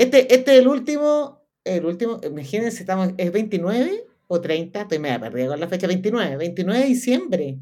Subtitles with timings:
[0.00, 4.80] Este, este es el último, el último, imagínense, estamos, ¿es 29 o 30?
[4.80, 7.60] Estoy media perdida con la fecha 29, 29 de diciembre.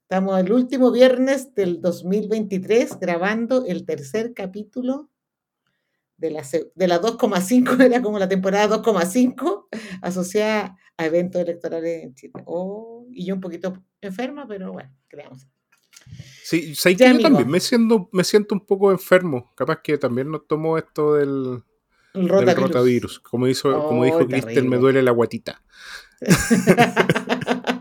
[0.00, 5.10] Estamos el último viernes del 2023 grabando el tercer capítulo
[6.16, 6.42] de la,
[6.74, 9.66] de la 2,5, era como la temporada 2,5
[10.00, 12.32] asociada a eventos electorales en Chile.
[12.46, 15.46] Oh, y yo un poquito enferma, pero bueno, creamos.
[16.44, 19.52] Sí, sé que yo también me siento, me siento un poco enfermo.
[19.54, 21.62] Capaz que también no tomo esto del,
[22.14, 23.20] rotavirus.
[23.20, 25.62] Como, hizo, como dijo Cristian, me duele la guatita.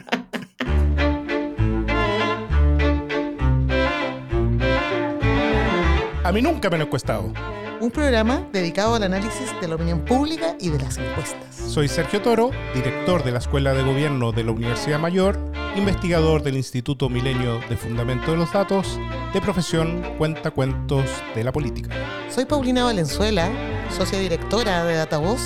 [6.24, 7.34] A mí nunca me lo he encuestado.
[7.82, 11.54] Un programa dedicado al análisis de la opinión pública y de las encuestas.
[11.54, 16.58] Soy Sergio Toro, director de la Escuela de Gobierno de la Universidad Mayor, investigador del
[16.58, 19.00] Instituto Milenio de Fundamento de los Datos,
[19.34, 21.90] de profesión cuenta cuentos de la política.
[22.30, 23.50] Soy Paulina Valenzuela,
[23.90, 25.42] socia directora de Datavoz,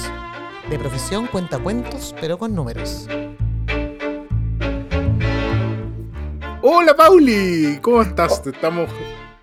[0.70, 3.08] de profesión cuenta cuentos, pero con números.
[6.62, 8.42] Hola Pauli, ¿cómo estás?
[8.46, 8.90] Estamos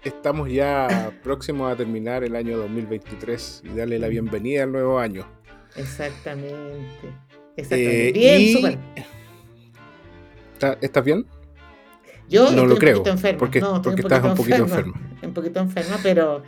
[0.02, 5.24] estamos ya próximos a terminar el año 2023 y darle la bienvenida al nuevo año.
[5.76, 7.14] Exactamente.
[7.56, 8.12] Exactamente.
[8.12, 8.80] bien,
[10.80, 11.26] ¿Estás bien?
[12.28, 13.02] Yo no lo creo.
[13.38, 15.00] Porque, porque estás un poquito enferma.
[15.22, 16.42] Un poquito enferma, pero,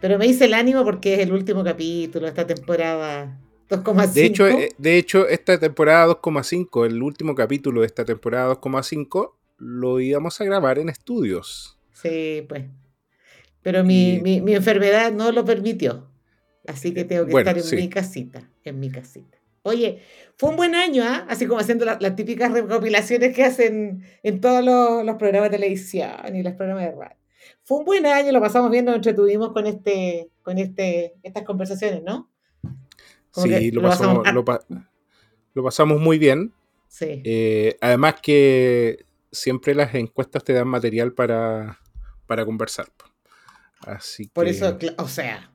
[0.00, 4.12] pero me hice el ánimo porque es el último capítulo de esta temporada 2,5.
[4.12, 9.32] De hecho, eh, de hecho, esta temporada 2,5, el último capítulo de esta temporada 2,5,
[9.58, 11.78] lo íbamos a grabar en estudios.
[11.92, 12.64] Sí, pues.
[13.62, 16.08] Pero mi, mi, enfermedad no lo permitió.
[16.66, 19.37] Así que tengo que estar en mi casita, en mi casita.
[19.68, 20.02] Oye,
[20.36, 21.26] fue un buen año, ¿ah?
[21.28, 26.42] Así como haciendo las típicas recopilaciones que hacen en todos los, programas de televisión y
[26.42, 27.16] los programas de radio.
[27.64, 32.02] Fue un buen año, lo pasamos bien, nos entretuvimos con este, con este, estas conversaciones,
[32.02, 32.30] ¿no?
[33.32, 34.26] sí, lo, pasamos,
[35.54, 36.52] lo, pasamos, muy bien.
[36.88, 37.20] Sí.
[37.24, 41.78] Eh, además que siempre las encuestas te dan material para,
[42.26, 42.86] para conversar.
[43.80, 45.52] Así Por eso, o sea,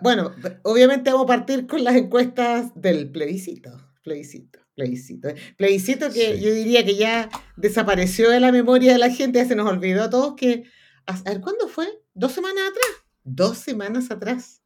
[0.00, 3.70] bueno, obviamente vamos a partir con las encuestas del plebiscito.
[4.02, 5.28] Plebiscito, plebiscito.
[5.56, 9.54] Plebiscito que yo diría que ya desapareció de la memoria de la gente, ya se
[9.54, 10.64] nos olvidó a todos que.
[11.06, 11.88] A ver, ¿cuándo fue?
[12.14, 13.06] ¿Dos semanas atrás?
[13.24, 14.62] Dos semanas atrás.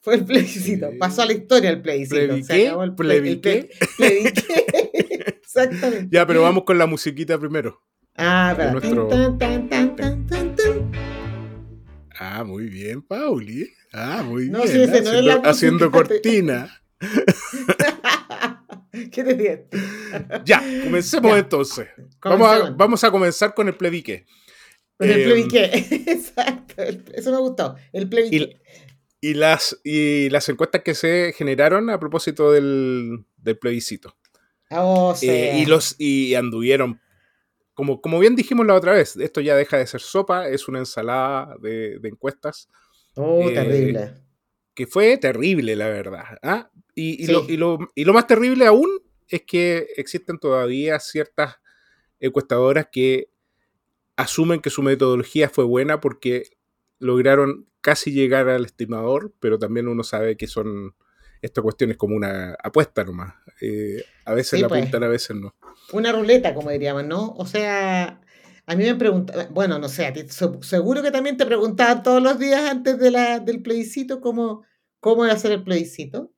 [0.00, 0.90] Fue el plebiscito.
[0.98, 2.42] Pasó a la historia el plebiscito.
[2.42, 3.48] Se acabó el plebiscito.
[3.98, 6.08] Exactamente.
[6.10, 7.80] Ya, pero vamos con la musiquita primero.
[8.16, 8.72] Ah, pero.
[8.72, 9.08] Nuestro...
[12.24, 13.68] Ah, muy bien, Pauli.
[13.92, 14.54] Ah, muy bien.
[14.54, 16.80] haciendo, haciendo cortina.
[19.10, 19.66] ¿Qué te?
[20.44, 21.88] Ya, comencemos entonces.
[22.22, 24.26] Vamos a, vamos a, comenzar con el plebique.
[24.96, 26.80] Con el plebique, em, exacto.
[27.12, 28.60] Eso me gustó, el plebique.
[29.20, 34.16] Y, las, y las encuestas que se generaron a propósito del, del plebiscito.
[34.70, 35.28] Oh, sí.
[35.28, 37.00] Eh, y, los, y anduvieron
[37.74, 40.78] como, como bien dijimos la otra vez, esto ya deja de ser sopa, es una
[40.78, 42.68] ensalada de, encuestas.
[43.14, 44.14] Oh, eh, terrible.
[44.74, 46.24] Que fue terrible, la verdad.
[46.42, 46.70] ¿ah?
[46.94, 48.90] Y, lo, y, lo, y, lo, más terrible aún
[49.28, 51.56] es que existen todavía ciertas
[52.20, 53.30] encuestadoras que
[54.16, 56.44] asumen que su metodología fue buena porque
[56.98, 60.94] lograron casi llegar al estimador, pero también uno sabe que son
[61.42, 63.34] esta cuestión es como una apuesta nomás.
[63.60, 64.80] Eh, a veces la pues.
[64.80, 65.54] apuntan, a veces no.
[65.92, 67.34] Una ruleta, como diríamos, ¿no?
[67.36, 68.20] O sea,
[68.64, 70.12] a mí me preguntan, bueno, no sé,
[70.60, 74.62] seguro que también te preguntaban todos los días antes de la, del plebiscito cómo,
[75.00, 76.32] cómo iba a ser el plebiscito.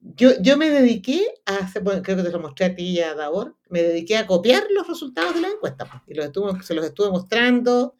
[0.00, 3.00] Yo, yo me dediqué a hacer, bueno, creo que te lo mostré a ti y
[3.00, 6.62] a Davor, me dediqué a copiar los resultados de la encuesta, pues, y los estuve,
[6.62, 7.96] se los estuve mostrando,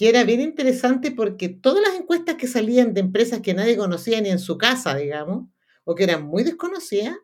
[0.00, 4.18] y era bien interesante porque todas las encuestas que salían de empresas que nadie conocía
[4.22, 5.50] ni en su casa, digamos,
[5.84, 7.18] o que eran muy desconocidas,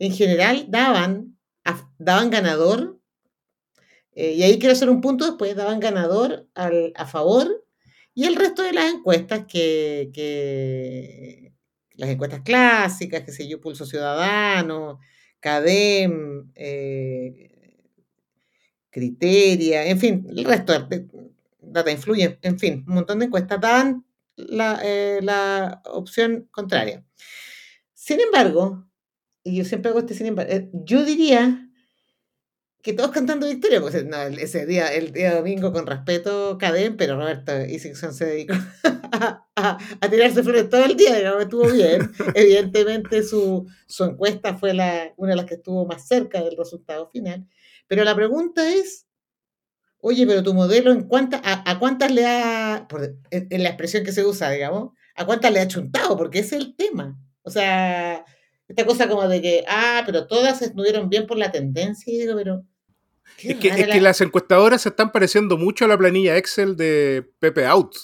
[0.00, 1.38] en general daban,
[1.98, 2.98] daban ganador,
[4.10, 7.64] eh, y ahí quiero hacer un punto después, daban ganador a favor,
[8.12, 11.54] y el resto de las encuestas que, que
[11.92, 14.98] las encuestas clásicas, que sé yo, Pulso Ciudadano,
[15.38, 17.50] CADEM, eh,
[18.90, 20.72] Criteria, en fin, el resto,
[21.74, 24.06] Data Influye, en fin, un montón de encuestas daban
[24.36, 27.04] eh, la, opción contraria.
[27.92, 28.86] Sin embargo,
[29.42, 31.68] y yo siempre hago este sin embargo, eh, yo diría
[32.80, 37.64] que todos cantando victoria, pues ese día, el día domingo, con respeto, Cadén, pero Roberto
[37.64, 38.54] Isingson se dedicó
[39.56, 39.78] a,
[40.10, 42.12] tirarse flores todo el día, digamos, estuvo bien.
[42.34, 47.08] Evidentemente su, su encuesta fue la, una de las que estuvo más cerca del resultado
[47.10, 47.48] final.
[47.88, 49.06] Pero la pregunta es,
[50.06, 52.86] Oye, pero tu modelo, ¿en cuánta, a, cuántas le ha,
[53.30, 56.62] en, la expresión que se usa, digamos, a cuántas le ha chuntado, porque ese es
[56.62, 57.18] el tema.
[57.40, 58.22] O sea,
[58.68, 62.34] esta cosa como de que, ah, pero todas estuvieron bien por la tendencia, y digo,
[62.36, 62.66] pero...
[63.38, 67.26] Es que, es que las encuestadoras se están pareciendo mucho a la planilla Excel de
[67.38, 67.96] Pepe Out.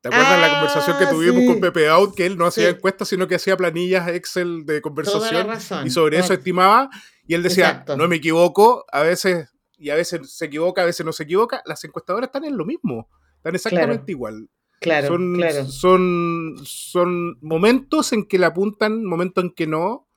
[0.00, 2.14] ¿Te acuerdas la conversación que ah, tuvimos con Pepe Out?
[2.14, 5.46] Que él no hacía encuestas, sino que hacía planillas Excel de conversación.
[5.84, 6.88] Y sobre eso estimaba.
[7.26, 11.06] Y él decía, no me equivoco, a veces, y a veces se equivoca, a veces
[11.06, 11.62] no se equivoca.
[11.64, 13.08] Las encuestadoras están en lo mismo.
[13.36, 14.48] Están exactamente igual.
[14.80, 15.64] Claro, son, claro.
[15.66, 20.08] Son, son momentos en que la apuntan, momentos en que no.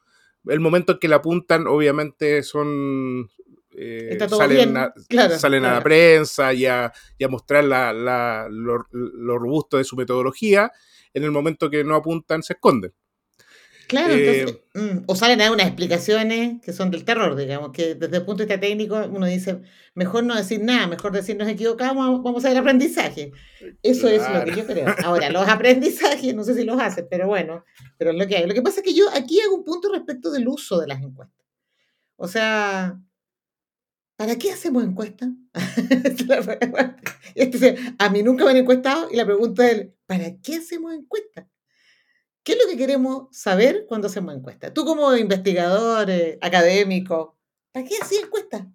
[0.48, 3.30] El momento en que la apuntan, obviamente, son
[3.74, 4.94] eh, salen, a,
[5.38, 6.92] salen a, la prensa y a,
[7.30, 10.72] mostrar la, lo, robusto de su metodología,
[11.13, 12.94] en el momento que no apuntan se esconden.
[13.92, 17.74] Claro, entonces, eh, mm, o salen a dar unas explicaciones que son del terror, digamos,
[17.74, 19.64] que desde el punto de vista técnico uno dice,
[19.96, 23.34] mejor no decir nada, mejor decir nos equivocamos, vamos a ver aprendizaje.
[23.84, 24.96] Eso es lo que yo creo.
[25.04, 27.66] Ahora, los aprendizajes, no sé si los hacen, pero bueno,
[27.98, 28.48] pero es lo que hay.
[28.48, 31.02] Lo que pasa es que yo aquí hago un punto respecto del uso de las
[31.02, 31.46] encuestas.
[32.16, 32.98] O sea,
[34.16, 35.30] ¿Para qué hacemos encuestas?
[37.98, 41.50] a mí nunca me han encuestado y la pregunta es, ¿para qué hacemos encuestas?
[42.44, 44.74] ¿Qué es lo que queremos saber cuando hacemos encuestas?
[44.74, 47.38] Tú como investigador, eh, académico,
[47.72, 48.66] ¿para qué haces encuestas?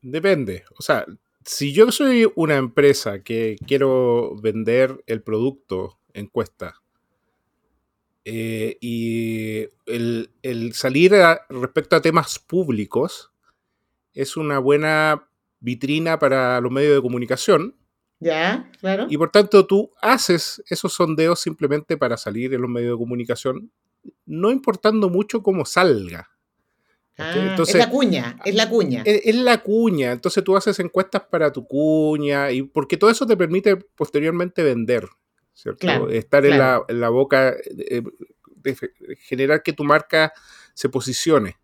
[0.00, 0.64] Depende.
[0.78, 1.04] O sea,
[1.44, 6.82] si yo soy una empresa que quiero vender el producto encuesta
[8.24, 11.12] eh, y el salir
[11.48, 13.32] respecto a temas públicos,
[14.14, 15.28] es una buena
[15.60, 17.76] vitrina para los medios de comunicación.
[18.22, 19.06] Ya, claro.
[19.08, 23.70] Y por tanto tú haces esos sondeos simplemente para salir en los medios de comunicación,
[24.26, 26.28] no importando mucho cómo salga.
[27.18, 29.02] Ah, es la cuña, es la cuña.
[29.04, 33.36] Es, la cuña, entonces tú haces encuestas para tu cuña, y porque todo eso te
[33.36, 35.06] permite posteriormente vender,
[35.52, 36.08] ¿cierto?
[36.08, 38.02] Estar En, la, en, la, boca, eh,
[38.56, 38.76] de
[39.20, 40.32] generar que tu marca
[40.74, 41.58] se posicione.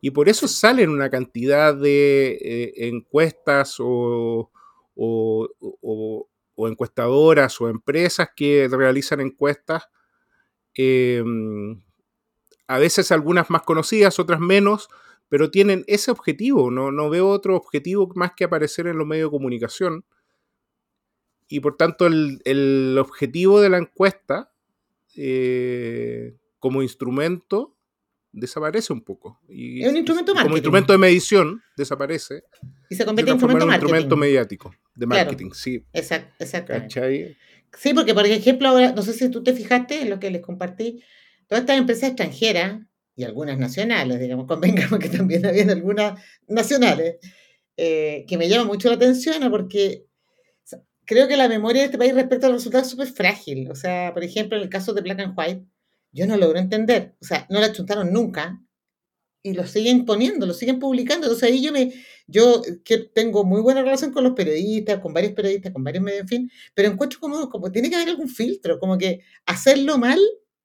[0.00, 4.50] Y por eso salen una cantidad de eh, encuestas o,
[6.56, 9.84] encuestadoras o empresas que realizan encuestas.
[10.74, 11.82] Em,
[12.66, 14.88] a veces algunas más conocidas, otras menos,
[15.28, 16.70] pero tienen ese objetivo.
[16.70, 20.04] No, no veo otro objetivo más que aparecer en los medios de comunicación.
[21.48, 24.52] Y por tanto, el, objetivo de la encuesta
[25.16, 27.76] eh, como instrumento
[28.32, 29.40] desaparece un poco.
[29.48, 32.44] Y, es un instrumento Como instrumento de medición, desaparece.
[32.88, 35.84] Y se convierte en instrumento, un instrumento mediático, de marketing, sí.
[35.92, 36.74] Exacto.
[37.78, 40.42] Sí, porque por ejemplo, ahora, no sé si tú te fijaste en lo que les
[40.42, 41.02] compartí,
[41.46, 42.80] todas estas empresas extranjeras
[43.14, 47.16] y algunas nacionales, digamos, convengamos que también había algunas nacionales,
[47.76, 50.04] eh, que me llama mucho la atención porque
[51.10, 53.68] creo que la memoria de este país respecto a los resultados es súper frágil.
[53.70, 55.64] O sea, por ejemplo, en el caso de Black and White,
[56.12, 57.16] yo no logro entender.
[57.20, 58.60] O sea, no la chuntaron nunca
[59.42, 61.26] y lo siguen poniendo, lo siguen publicando.
[61.26, 61.92] Entonces ahí yo me,
[62.26, 66.22] yo que tengo muy buena relación con los periodistas, con varios periodistas, con varios medios,
[66.22, 70.20] en fin, pero encuentro como, como tiene que haber algún filtro, como que hacerlo mal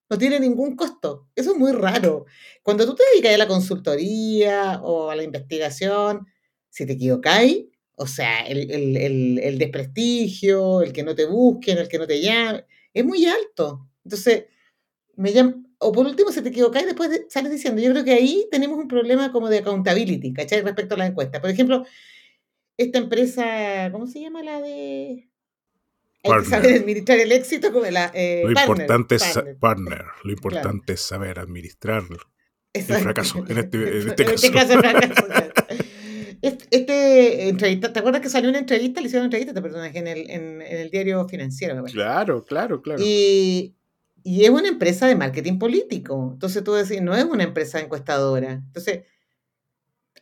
[0.10, 1.28] no tiene ningún costo.
[1.36, 2.26] Eso es muy raro.
[2.62, 6.28] Cuando tú te dedicas a la consultoría o a la investigación,
[6.70, 7.66] si te equivocáis,
[7.96, 12.22] o sea, el, el, el desprestigio, el que no te busquen, el que no te
[12.22, 13.88] llamen, es muy alto.
[14.04, 14.46] Entonces,
[15.18, 15.32] me
[15.78, 17.82] o por último, se te equivocas y después sales diciendo.
[17.82, 20.62] Yo creo que ahí tenemos un problema como de accountability, ¿cachai?
[20.62, 21.42] Respecto a la encuesta.
[21.42, 21.86] Por ejemplo,
[22.78, 25.30] esta empresa, ¿cómo se llama la de...?
[26.24, 28.12] Hay que saber administrar el éxito como la...
[28.16, 30.06] Eh, lo importante es partner.
[30.24, 32.04] Lo importante es saber administrar
[32.74, 33.46] el fracaso.
[33.48, 34.80] En este, en este caso.
[36.42, 39.02] Este, este, entrevista, ¿te acuerdas que salió una entrevista?
[39.02, 41.84] Le hicieron una entrevista a este personaje en el, en, en el diario financiero.
[41.86, 43.02] Claro, claro, claro.
[43.04, 43.76] Y,
[44.28, 46.32] y es una empresa de marketing político.
[46.34, 48.54] Entonces tú decís, no es una empresa encuestadora.
[48.54, 49.04] Entonces,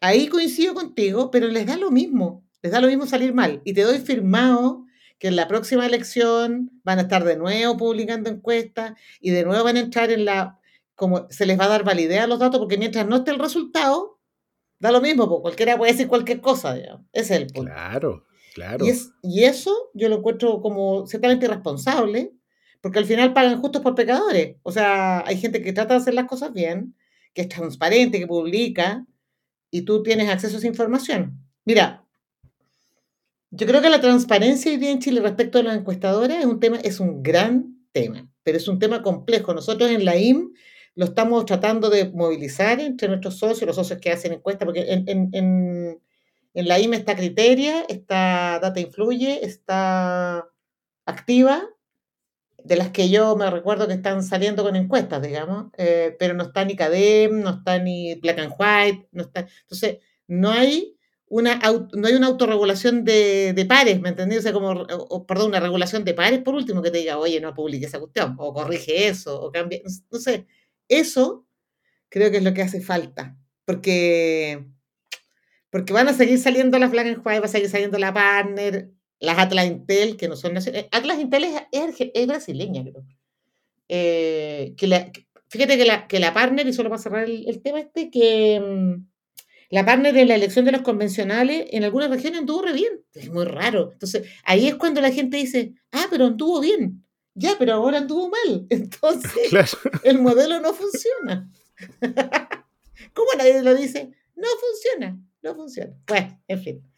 [0.01, 2.45] ahí coincido contigo, pero les da lo mismo.
[2.61, 3.61] Les da lo mismo salir mal.
[3.63, 4.83] Y te doy firmado
[5.19, 8.91] que en la próxima elección van a estar de nuevo publicando encuestas
[9.21, 10.59] y de nuevo van a entrar en la,
[10.95, 13.39] como se les va a dar validez a los datos, porque mientras no esté el
[13.39, 14.19] resultado,
[14.79, 17.05] da lo mismo, porque cualquiera puede decir cualquier cosa, digamos.
[17.13, 17.71] Ese es el punto.
[17.71, 18.85] Claro, claro.
[18.85, 22.33] Y, es, y eso yo lo encuentro como ciertamente irresponsable,
[22.83, 24.57] porque al final pagan justos por pecadores.
[24.61, 26.97] O sea, hay gente que trata de hacer las cosas bien,
[27.33, 29.05] que es transparente, que publica,
[29.71, 31.39] y tú tienes acceso a esa información.
[31.63, 32.03] Mira,
[33.51, 36.59] yo creo que la transparencia hoy día en Chile respecto a las encuestadoras es un
[36.59, 39.53] tema, es un gran tema, pero es un tema complejo.
[39.53, 40.51] Nosotros en la IM
[40.95, 45.07] lo estamos tratando de movilizar entre nuestros socios, los socios que hacen encuestas, porque en,
[45.07, 46.01] en, en,
[46.53, 50.49] en la IM está Criteria, está Data Influye, está
[51.05, 51.69] Activa,
[52.63, 56.43] de las que yo me recuerdo que están saliendo con encuestas, digamos, eh, pero no
[56.43, 59.47] está ni CADEM, no está ni Black and White, no está.
[59.61, 61.59] Entonces, no hay una,
[61.93, 64.37] no hay una autorregulación de, de pares, ¿me entendí?
[64.37, 64.85] O sea, como,
[65.25, 68.35] perdón, una regulación de pares, por último, que te diga, oye, no publique esa cuestión,
[68.37, 69.81] o corrige eso, o cambia.
[70.11, 70.47] No sé,
[70.87, 71.45] eso
[72.09, 74.65] creo que es lo que hace falta, porque,
[75.69, 78.91] porque van a seguir saliendo las Black and White, va a seguir saliendo la Partner,
[79.19, 80.87] las Atlas Intel, que no son nacionales.
[80.91, 83.05] Atlas Intel es, brasileña, creo.
[83.89, 85.11] Eh, que
[85.49, 89.05] fíjate que la, que la partner, y solo para cerrar el, tema este, que mm,
[89.69, 93.03] la partner en la elección de los convencionales en algunas regiones anduvo re bien.
[93.13, 93.91] Es muy raro.
[93.93, 97.03] Entonces, ahí es cuando la gente dice, ah, pero anduvo bien.
[97.35, 98.67] Ya, pero ahora anduvo mal.
[98.69, 101.49] Entonces, el modelo no funciona.
[103.13, 104.11] ¿Cómo nadie lo dice?
[104.35, 105.93] No funciona, no funciona.
[106.07, 106.92] Bueno, en fin.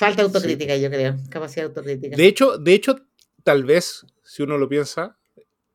[0.00, 2.16] Falta autocrítica, yo creo, capacidad autocrítica.
[2.16, 2.96] De hecho, de hecho,
[3.44, 5.18] tal vez, si uno lo piensa,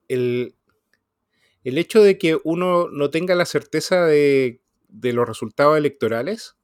[0.08, 0.55] el,
[1.63, 6.55] el hecho de que uno no tenga la certeza de, de los resultados electorales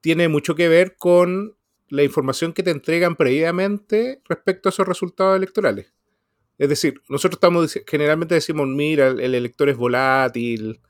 [0.00, 1.56] tiene mucho que ver con
[1.88, 5.94] la información que te entregan previamente respecto a esos resultados electorales.
[6.58, 10.80] Es decir, nosotros estamos generalmente decimos, mira, el elector es volátil,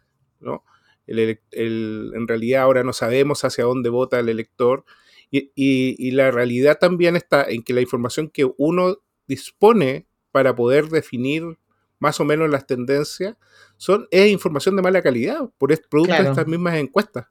[0.40, 0.64] ¿no?
[1.06, 4.86] en realidad ahora no sabemos hacia dónde vota el elector
[5.32, 11.58] y, la realidad también está en que la información que uno dispone para poder definir
[11.98, 13.36] más o menos las tendencias
[13.78, 17.26] son, es información de mala calidad, por producto de estas mismas encuestas.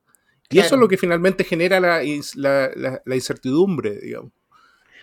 [0.49, 4.31] Y eso es lo que finalmente genera la, incertidumbre, digamos.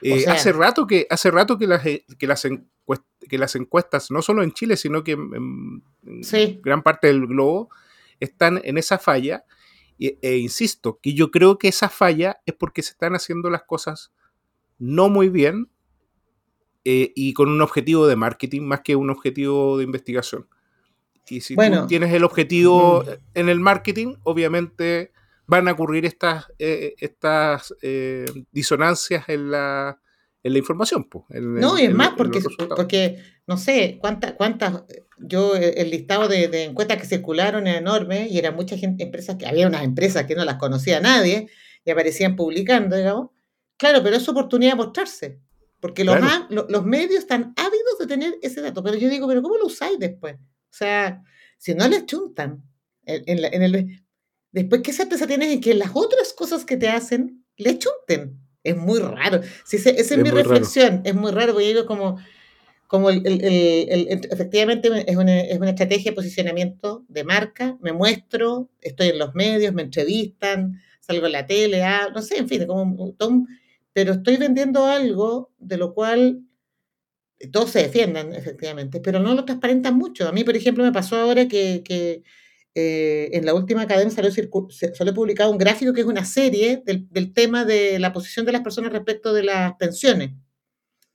[0.03, 2.47] Eh, hace rato que, hace rato que las, que las,
[3.29, 5.83] que las encuestas, no solo en Chile, sino que en,
[6.63, 7.71] gran parte del globo,
[8.21, 9.45] están en esa falla
[9.99, 14.13] e, insisto, que yo creo que esa falla es porque se están haciendo las cosas
[14.79, 15.71] no muy bien
[16.85, 20.49] eh, y con un objetivo de marketing más que un objetivo de investigación.
[21.29, 25.13] Y si tú tienes el objetivo en el marketing, obviamente
[25.47, 30.01] van a ocurrir estas, eh, estas eh, disonancias en la,
[30.49, 31.09] en la información.
[31.09, 32.43] Pues, no, y es más, porque,
[32.75, 34.83] porque no sé cuántas, cuántas,
[35.19, 39.47] yo el listado de, encuestas que circularon era enorme y era mucha gente, empresas que
[39.47, 41.49] había unas empresas que no las conocía nadie
[41.85, 43.31] y aparecían publicando, digamos.
[43.77, 45.41] Claro, pero es oportunidad de mostrarse,
[45.81, 46.19] porque los,
[46.51, 48.83] los medios están ávidos de tener ese dato.
[48.83, 50.35] Pero yo digo, pero ¿cómo lo usáis después?
[50.35, 51.23] O sea,
[51.59, 52.65] si no les chuntan,
[53.05, 54.03] en, en el,
[54.51, 58.48] después, ¿qué certeza tienes en que las otras cosas que te hacen le chunten?
[58.71, 59.41] Es muy raro.
[59.71, 61.03] esa es, mi reflexión.
[61.05, 62.19] Es muy raro, porque digo como,
[62.87, 63.23] como el,
[64.31, 67.77] efectivamente es una, es una, estrategia de posicionamiento de marca.
[67.81, 72.39] Me muestro, estoy en los medios, me entrevistan, salgo en la tele, ah, no sé,
[72.39, 73.49] en fin, como un
[73.93, 76.43] pero estoy vendiendo algo de lo cual
[77.53, 80.29] todos se defiendan, efectivamente, pero no lo transparentan mucho.
[80.29, 82.23] A mí, por ejemplo, me pasó ahora que, que
[82.75, 87.09] eh, en la última cadena salió, salió, publicado un gráfico que es una serie del,
[87.11, 90.33] del, tema de la posición de las personas respecto de las pensiones,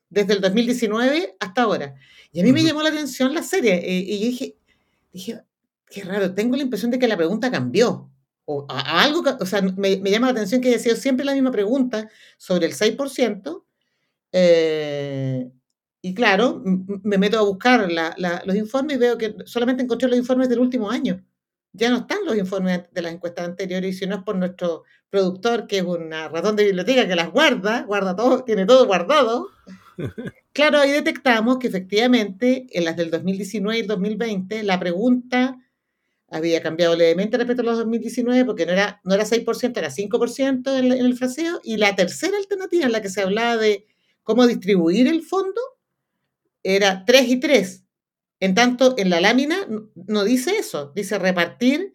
[0.09, 1.95] desde el 2019 hasta ahora.
[2.31, 4.57] Y a mí me llamó la atención la serie, eh, y yo dije,
[5.13, 5.41] dije,
[5.87, 8.09] qué raro, tengo la impresión de que la pregunta cambió.
[8.45, 11.51] O algo, o sea, me, me, llama la atención que he sido siempre la misma
[11.51, 13.63] pregunta sobre el 6%.
[14.33, 15.49] Eh,
[16.01, 16.61] y claro,
[17.03, 17.89] me meto a buscar
[18.45, 21.23] los informes y veo que solamente encontré los informes del último año
[21.73, 24.83] ya no están los informes de las encuestas anteriores y si no es por nuestro
[25.09, 29.49] productor, que es una ratón de biblioteca que las guarda, guarda todo, tiene todo guardado.
[30.53, 35.57] Claro, ahí detectamos que efectivamente en las del 2019 y el 2020 la pregunta
[36.29, 40.77] había cambiado levemente respecto a los 2019 porque no era, no era 6%, era 5%
[40.77, 41.59] en, en el fraseo.
[41.63, 43.87] Y la tercera alternativa en la que se hablaba de
[44.21, 45.59] cómo distribuir el fondo
[46.61, 47.82] era 3 y 3.
[48.43, 51.93] En tanto, en la lámina no dice eso, dice repartir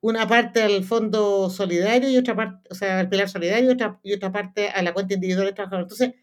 [0.00, 4.00] una parte al fondo solidario y otra parte, o sea, al pilar solidario y otra,
[4.02, 5.82] y otra parte a la cuenta individual de trabajador.
[5.82, 6.14] Entonces,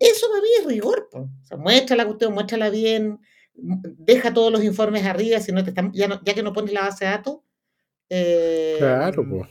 [0.00, 1.08] eso para mí es rigor.
[1.12, 3.20] O sea, muestra la cuestión, muéstrala bien,
[3.54, 6.80] deja todos los informes arriba, si no te están, ya, ya que no pones la
[6.80, 7.36] base de datos.
[8.10, 9.48] Eh, claro, pues.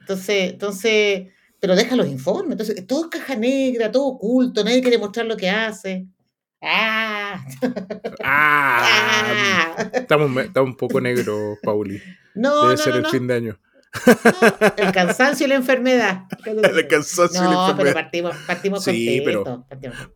[0.00, 2.52] Entonces, entonces, pero deja los informes.
[2.60, 6.08] Entonces, todo es caja negra, todo oculto, nadie quiere mostrar lo que hace.
[6.62, 7.44] ¡Ah!
[8.22, 9.90] ¡Ah!
[9.92, 12.00] Estamos, un poco negros, Pauli.
[12.34, 13.58] No, Debe ser el fin de año.
[14.78, 16.24] el cansancio y la enfermedad.
[16.46, 17.76] El cansancio y la enfermedad.
[17.76, 19.66] pero partimos, partimos sí, pero,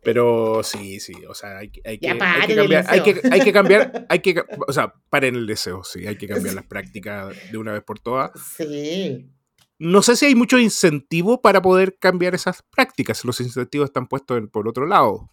[0.01, 3.53] pero sí, sí, o sea, hay, hay, que, hay que cambiar, hay que, hay que
[3.53, 7.57] cambiar, hay que, o sea, paren el deseo, sí, hay que cambiar las prácticas de
[7.59, 8.31] una vez por todas.
[8.57, 9.29] Sí.
[9.77, 14.41] No sé si hay mucho incentivo para poder cambiar esas prácticas, los incentivos están puestos
[14.51, 15.29] por otro lado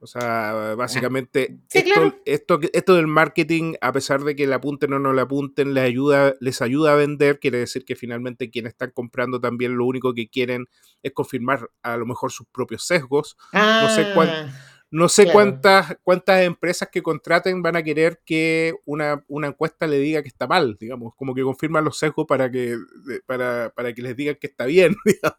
[0.00, 1.58] O sea, básicamente
[2.24, 5.84] esto, esto, del marketing, a pesar de que le apunten o no le apunten, les
[5.84, 10.14] ayuda, les ayuda a vender, quiere decir que finalmente quienes están comprando también lo único
[10.14, 10.66] que quieren
[11.02, 13.36] es confirmar a lo mejor sus propios sesgos.
[13.52, 14.77] no sé cuánto ah.
[14.90, 20.22] No sé cuántas, cuántas empresas que contraten van a querer que una, encuesta le diga
[20.22, 22.78] que está mal, digamos, como que confirman los sesgos para que,
[23.26, 25.38] para, que les digan que está bien, digamos.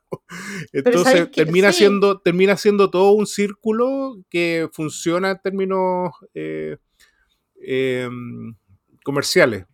[0.72, 6.78] Entonces termina, siendo, termina siendo todo un círculo que funciona en términos eh,
[7.60, 8.56] em,
[9.04, 9.66] comerciales.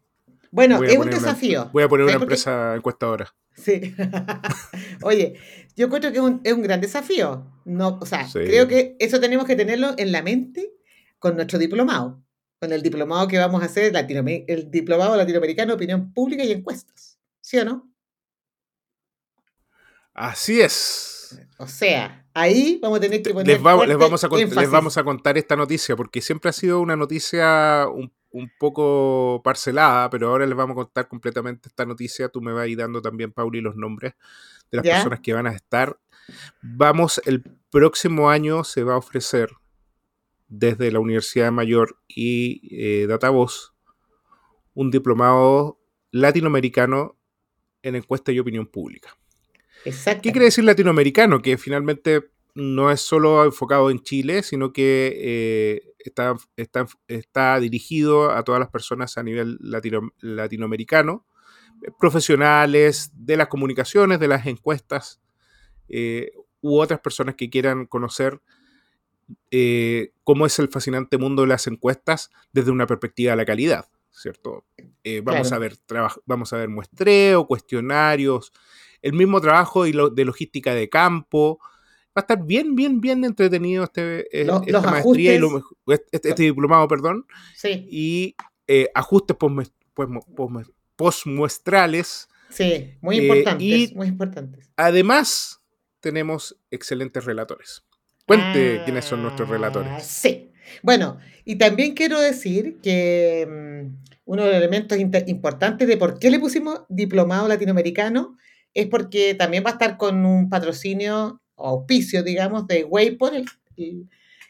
[0.52, 1.70] Bueno, es un desafío.
[1.74, 3.36] voy a poner una empresa encuestadora.
[3.56, 3.94] Sí.
[5.02, 5.36] Oye,
[5.76, 7.46] yo creo que es un, es un, gran desafío.
[7.66, 10.72] No, o sea, creo que eso tenemos que tenerlo en la mente
[11.20, 12.24] con nuestro diplomado,
[12.60, 17.20] con el diplomado que vamos a hacer, el diplomado latinoamericano de opinión pública y encuestas.
[17.42, 17.92] ¿Sí o no?
[20.14, 21.38] Así es.
[21.58, 23.48] O sea, ahí vamos a tener que poner.
[23.48, 26.80] Les, vamos, les vamos, a, les vamos a contar esta noticia, porque siempre ha sido
[26.80, 32.28] una noticia un un poco parcelada, pero ahora les vamos a contar completamente esta noticia.
[32.28, 34.14] Tú me vas a ir dando también, Pauli, los nombres
[34.76, 35.98] de las personas que van a estar.
[36.62, 39.50] Vamos, el próximo año se va a ofrecer
[40.48, 43.74] desde la Universidad Mayor y eh, Datavoz
[44.74, 45.80] un diplomado
[46.12, 47.18] latinoamericano
[47.82, 49.18] en encuesta y opinión pública.
[49.86, 50.22] Exacto.
[50.24, 51.42] ¿Qué quiere decir latinoamericano?
[51.42, 56.36] Que finalmente no es solo enfocado en Chile, sino que eh, está,
[57.08, 59.58] está, dirigido a todas las personas a nivel
[60.22, 61.35] latinoamericano, eh,
[62.00, 65.22] profesionales de las comunicaciones, de las encuestas,
[65.90, 68.42] eh, u otras personas que quieran conocer
[70.24, 74.66] cómo es el fascinante mundo de las encuestas desde una perspectiva de la calidad, ¿cierto?
[75.24, 75.78] vamos, a ver
[76.26, 78.52] vamos a ver muestreo, cuestionarios,
[79.02, 81.60] el mismo trabajo de logística de campo,
[82.16, 85.42] va a estar bien, bien, bien entretenido este, eh, esta maestría y
[85.88, 87.26] este, este, diplomado, perdón.
[87.56, 87.88] Sí.
[87.92, 88.36] Y
[88.68, 89.36] eh, ajustes
[90.96, 92.28] postmuestrales.
[92.50, 94.70] Sí, muy eh, importantes, muy importantes.
[94.78, 95.62] Además,
[96.00, 97.84] tenemos excelentes relatores.
[98.26, 99.92] Cuente quiénes son nuestros relatores.
[99.92, 100.52] Ah, sí.
[100.82, 106.32] Bueno, y también quiero decir que mm, uno de los elementos importantes de por qué
[106.32, 108.38] le pusimos diplomado latinoamericano
[108.74, 113.36] es porque también va a estar con un patrocinio auspicio, digamos, de Wayport,
[113.78, 114.08] el,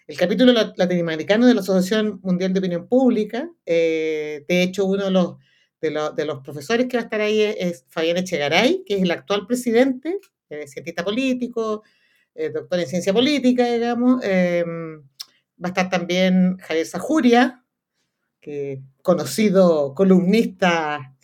[0.07, 3.49] el, capítulo latinoamericano de la Asociación Mundial de Opinión Pública.
[3.65, 5.35] Eh, de hecho, uno de los,
[5.89, 9.45] de, los profesores que va a estar ahí es, Fabián Echegaray, que es el actual
[9.47, 10.19] presidente,
[10.49, 11.83] eh, cientista político,
[12.33, 14.23] eh, doctor en ciencia política, digamos.
[14.23, 17.63] Em, va a estar también Javier Sajuria,
[18.41, 21.15] que conocido columnista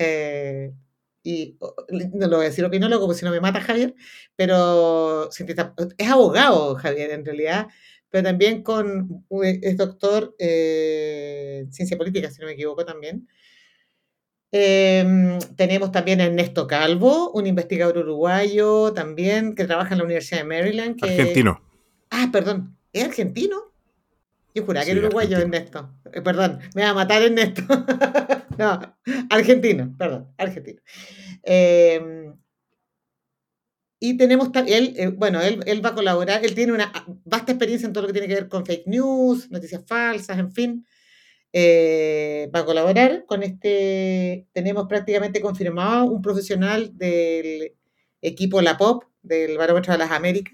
[1.24, 1.58] y
[1.90, 3.94] no lo voy a decir opinólogo porque si no me mata Javier,
[4.36, 7.68] pero es abogado Javier en realidad,
[8.10, 13.28] pero también con, es doctor eh, en ciencia política, si no me equivoco también.
[14.54, 20.42] Em, tenemos también a Ernesto Calvo, un investigador uruguayo también que trabaja en la Universidad
[20.42, 21.02] de Maryland.
[21.02, 21.62] argentino.
[22.10, 23.72] Ah, perdón, ¿es argentino?
[24.54, 25.94] Yo juraba que era uruguayo Ernesto.
[26.12, 27.62] Eh, perdón, me va a matar Ernesto.
[28.58, 28.98] no,
[29.30, 30.82] argentino, perdón, argentino.
[31.44, 32.36] Em,
[34.02, 36.92] y tenemos él, eh, bueno, él, él, va a colaborar, él tiene una
[37.24, 40.52] vasta experiencia en todo lo que tiene que ver con fake news, noticias falsas, en
[40.52, 40.86] fin.
[41.54, 47.74] Eh, va a colaborar con este, tenemos prácticamente confirmado un profesional del
[48.22, 50.54] equipo La Pop, del Barómetro de las Américas.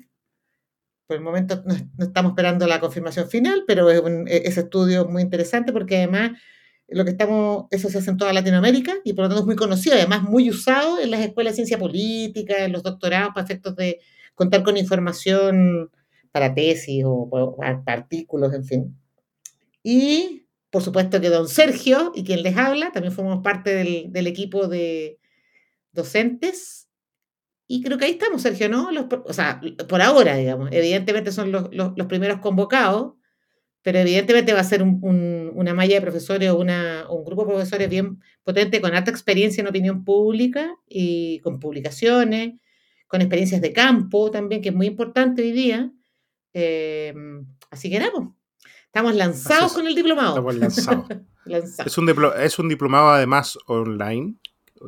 [1.05, 5.07] Por el momento no, estamos esperando la confirmación final, pero es un, e, ese estudio
[5.07, 6.31] muy interesante porque además
[6.89, 9.55] lo que estamos, eso se hace en toda Latinoamérica y por lo tanto es muy
[9.55, 13.75] conocido, además muy usado en las escuelas de ciencia política, en los doctorados para efectos
[13.75, 13.99] de
[14.35, 15.91] contar con información
[16.31, 18.97] para tesis o, para artículos, en fin.
[19.83, 24.67] Y por supuesto que don Sergio y quien les habla, también formamos parte del, equipo
[24.67, 25.19] de
[25.91, 26.89] docentes.
[27.67, 28.89] Y creo que ahí estamos, Sergio, ¿no?
[29.25, 30.69] o sea, por ahora, digamos.
[30.71, 33.13] Evidentemente son los, los primeros convocados,
[33.81, 38.19] pero evidentemente va a ser una malla de profesores o un grupo de profesores bien
[38.43, 42.55] potente, con alta experiencia en opinión pública y con publicaciones,
[43.07, 45.91] con experiencias de campo también, que es muy importante hoy día.
[46.51, 48.27] Em, así que nada, pues,
[48.97, 50.29] estamos lanzados con el diplomado.
[50.29, 51.05] Estamos lanzados.
[51.47, 54.35] Es, un es un diplomado además online,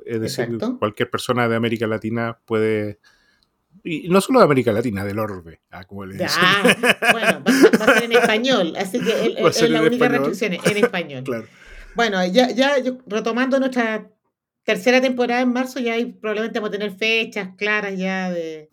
[0.06, 3.00] es decir, cualquier persona de América Latina puede
[3.82, 6.44] y no solo de América Latina, del orbe, ah, como le dicen.
[7.14, 7.44] bueno,
[7.80, 11.24] va, a ser en español, así que es la única restricción, en español.
[11.26, 11.48] claro.
[11.96, 12.76] Bueno, ya, ya
[13.08, 14.10] retomando nuestra
[14.64, 18.70] tercera temporada en marzo, ya hay, probablemente vamos a tener fechas claras ya de,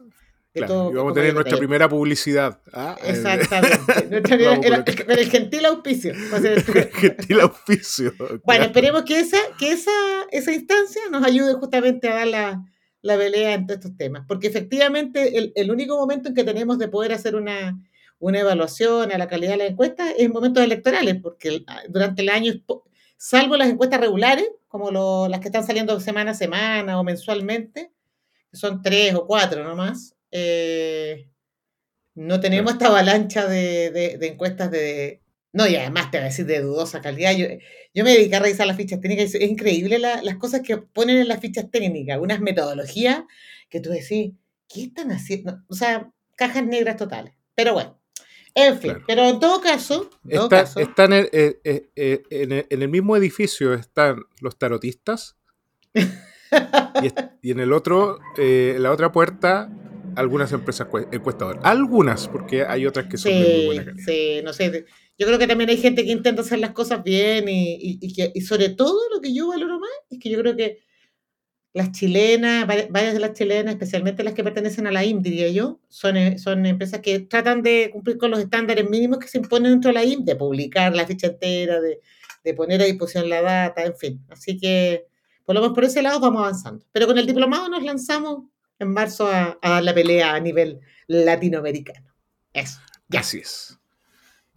[0.56, 2.60] Claro, vamos a tener nuestra primera publicidad.
[2.72, 2.96] ¿ah?
[3.04, 3.78] Exactamente.
[5.04, 6.12] con el gentil auspicio.
[6.44, 8.12] el gentil auspicio.
[8.44, 9.90] Bueno, esperemos que esa, que esa,
[10.30, 12.64] esa instancia nos ayude justamente a dar la,
[13.02, 14.24] la pelea entre estos temas.
[14.26, 17.78] Porque efectivamente el, el, único momento en que tenemos de poder hacer una,
[18.18, 22.30] una evaluación a la calidad de la encuesta es en momentos electorales, porque durante el
[22.30, 22.52] año,
[23.16, 27.92] salvo las encuestas regulares, como lo, las que están saliendo semana a semana o mensualmente,
[28.50, 31.28] que son tres o cuatro nomás, eh,
[32.14, 35.22] no tenemos esta avalancha de, encuestas de...
[35.52, 37.34] No, y además te voy a decir de dudosa calidad.
[37.34, 37.46] Yo,
[37.94, 41.16] yo me dediqué a revisar las fichas técnicas y es increíble las cosas que ponen
[41.16, 43.22] en las fichas técnicas, unas metodologías
[43.70, 44.32] que tú decís,
[44.68, 45.62] ¿qué están haciendo?
[45.68, 47.32] O sea, cajas negras totales.
[47.54, 47.98] Pero bueno,
[48.54, 50.10] en fin, pero en todo caso...
[50.28, 55.36] están eh, eh, en, el, mismo edificio están los tarotistas
[57.42, 59.70] y, en el otro, en la otra puerta,
[60.16, 61.64] algunas empresas encuestadoras.
[61.64, 64.05] Algunas, porque hay otras que son de muy buena calidad.
[64.05, 64.87] Sí, no sé.
[65.18, 68.33] Yo creo que también hay gente que intenta hacer las cosas bien y, y, que,
[68.35, 70.79] y sobre todo lo que yo valoro más es que yo creo que
[71.76, 75.79] las chilenas, varias de las chilenas, especialmente las que pertenecen a la IM, diría yo,
[75.88, 79.72] son, eh, son empresas que tratan de cumplir con los estándares mínimos que se imponen
[79.72, 82.00] dentro de la IM, de publicar la ficha entera, de,
[82.42, 84.24] de poner a disposición la data, en fin.
[84.31, 85.05] Así que,
[85.44, 86.87] por lo menos por ese lado, vamos avanzando.
[86.92, 88.44] Pero con el diplomado nos lanzamos
[88.78, 92.06] en marzo a, dar la pelea a nivel latinoamericano.
[92.52, 92.80] Eso.
[93.08, 93.20] Ya.
[93.20, 93.78] Así es.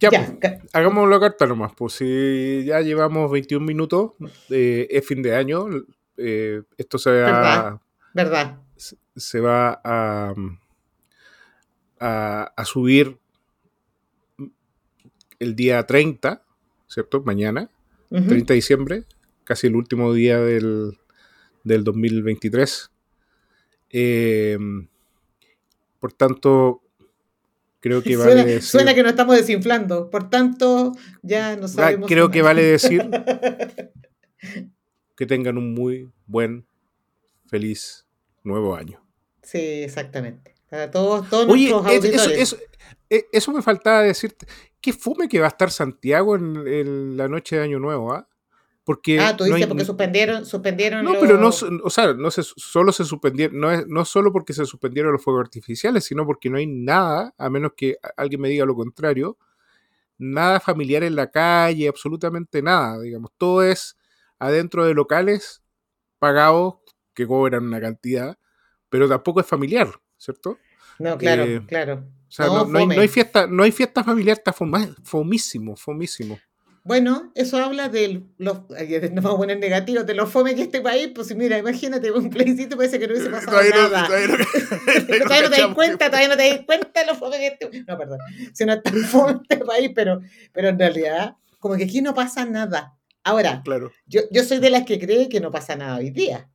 [0.00, 4.12] Ya, pues, hagamos la carta nomás, pues si ya llevamos 21 minutos,
[4.48, 5.66] eh, es fin de año,
[6.16, 7.82] eh, esto se va,
[8.14, 8.60] ¿Verdad?
[9.14, 10.34] Se, va a,
[12.00, 13.18] a, subir
[15.38, 16.42] el día 30,
[16.88, 17.22] ¿cierto?
[17.22, 17.68] Mañana,
[18.08, 19.04] 30 de diciembre,
[19.44, 20.98] casi el último día del,
[21.62, 22.89] del 2023.
[23.90, 24.88] Em,
[25.98, 26.82] por tanto,
[27.80, 28.62] creo que vale decir.
[28.62, 30.10] Suena que nos estamos desinflando.
[30.10, 32.08] Por tanto, ya no sabemos.
[32.08, 33.08] creo que vale decir
[35.16, 36.66] que tengan un muy buen,
[37.46, 38.06] feliz
[38.42, 39.04] nuevo año.
[39.42, 40.54] Sí, exactamente.
[40.70, 42.56] Para todos, todos nuestros auditores.
[43.10, 44.46] E, eso, me faltaba decirte.
[44.80, 48.28] Qué fume que va a estar Santiago en, la noche de Año Nuevo, ¿ah?
[48.90, 51.50] Porque ah, tú dices porque suspendieron, suspendieron No, pero no,
[51.84, 55.22] o sea, no se, solo se suspendieron, no es no solo porque se suspendieron los
[55.22, 59.38] fuegos artificiales, sino porque no hay nada, a menos que alguien me diga lo contrario,
[60.18, 63.96] nada familiar en la calle, absolutamente nada, digamos, todo es
[64.40, 65.62] adentro de locales
[66.18, 66.78] pagados
[67.14, 68.36] que cobran una cantidad,
[68.88, 70.58] pero tampoco es familiar, ¿cierto?
[70.98, 72.08] No, claro, eh, claro.
[72.26, 76.40] O sea, no, hay, fiesta, no hay fiesta familiar, está fomísimo, fomísimo.
[76.82, 80.80] Bueno, eso habla de los, no vamos a poner negativos, de los fome que este
[80.80, 84.06] país, pues mira, imagínate, un plebiscito parece que no hubiese pasado nada.
[84.06, 87.84] todavía, no, te das cuenta, todavía no te das cuenta de los fome que este,
[87.86, 88.18] no, perdón,
[88.54, 90.20] si no está fome este país, pero,
[90.52, 92.96] pero en realidad, como que aquí no pasa nada.
[93.24, 93.92] Ahora, claro.
[94.06, 96.48] yo, yo soy de las que cree que no pasa nada hoy día.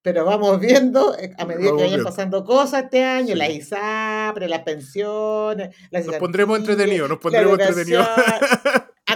[0.00, 4.60] Pero vamos viendo, eh, a medida que vayan pasando cosas este año, las ISAPRE, las
[4.60, 8.06] pensiones, las Nos pondremos entretenidos, nos pondremos entretenidos.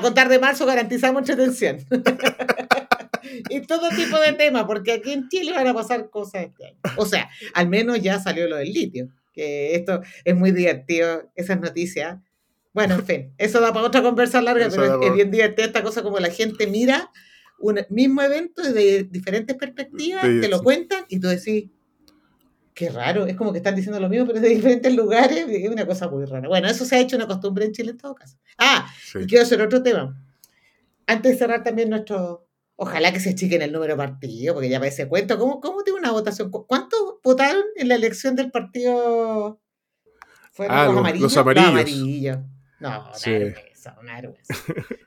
[0.01, 1.79] A contar de marzo garantizamos entretención.
[3.51, 6.79] y todo tipo de temas, porque aquí en Chile van a pasar cosas este año.
[6.97, 11.61] O sea, al menos ya salió lo del litio, que esto es muy divertido, esas
[11.61, 12.19] noticias
[12.73, 16.03] bueno, en fin, eso da para otra conversa larga, pero es, bien divertida esta cosa
[16.03, 17.11] como la gente mira
[17.59, 21.69] un mismo evento desde diferentes perspectivas, te lo cuentan y tú decís,
[22.75, 25.87] qué raro, es como que están diciendo lo mismo, pero de diferentes lugares, es una
[25.87, 26.49] cosa muy rara.
[26.49, 28.37] Bueno, eso se ha hecho una costumbre en Chile en todo caso.
[28.59, 30.17] Ah, y quiero hacer otro tema.
[31.07, 34.79] Antes de cerrar también nuestro, ojalá que se chiquen el número de partido, porque ya
[34.79, 36.51] parece cuento, ¿cómo, cómo tiene una votación?
[36.51, 39.61] ¿Cuántos votaron en la elección del partido?
[40.53, 41.23] ¿Fueron ah, los, amarillos?
[41.23, 42.39] Los amarillos.
[42.79, 43.13] No,
[44.01, 44.23] una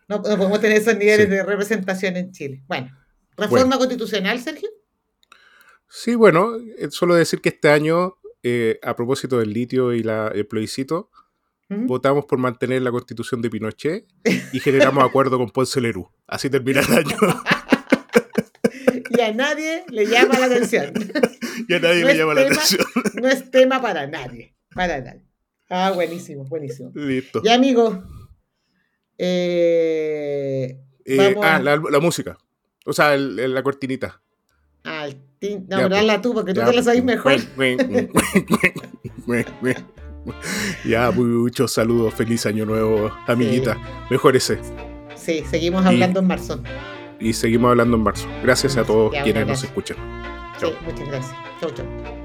[0.08, 2.64] No, podemos tener esos niveles de representación en Chile.
[2.68, 2.92] Bueno,
[3.38, 4.70] ¿reforma constitucional, Sergio?
[5.96, 10.28] Sí, bueno, eh, solo decir que este año, eh, a propósito del litio y la,
[10.30, 11.12] el plebiscito,
[11.70, 14.08] votamos por mantener la constitución de Pinochet
[14.52, 16.10] y generamos acuerdo con Ponce Lerú.
[16.26, 17.16] Así termina el año.
[19.12, 20.94] y a nadie le llama la atención.
[21.68, 22.88] y a nadie le llama la atención.
[23.22, 25.28] No es tema para nadie, para nadie.
[25.70, 26.92] Ah, buenísimo, buenísimo.
[26.96, 27.40] Listo.
[27.44, 28.00] Y amigos,
[29.20, 32.36] eh, eh ah, la, música.
[32.84, 34.23] O sea, la cortinita.
[35.44, 37.34] El no, pero hazla tú, porque tú te la sabes mejor.
[40.86, 42.14] ya, muchos saludos.
[42.14, 43.78] Feliz año nuevo, amiguita.
[44.10, 44.60] Mejor ese.
[45.16, 46.62] Sí, seguimos hablando en marzo.
[47.20, 48.28] Y seguimos hablando en marzo.
[48.42, 49.98] Gracias a todos quienes nos escuchan.
[50.58, 51.36] Sí, muchas gracias.
[51.60, 52.23] Chau, chau.